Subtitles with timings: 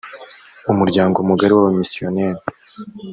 [0.71, 2.41] umuryango mugari w’abamisiyoneri